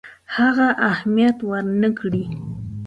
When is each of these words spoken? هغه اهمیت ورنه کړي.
هغه 0.35 0.67
اهمیت 0.91 1.37
ورنه 1.49 1.89
کړي. 1.99 2.25